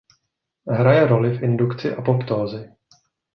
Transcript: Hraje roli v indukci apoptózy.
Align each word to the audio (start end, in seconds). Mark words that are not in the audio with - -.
Hraje 0.67 1.07
roli 1.07 1.37
v 1.37 1.43
indukci 1.43 1.95
apoptózy. 1.95 2.69